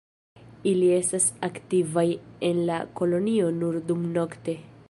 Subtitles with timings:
[0.71, 2.07] Ili estas aktivaj
[2.51, 4.61] en la kolonio nur dumnokte.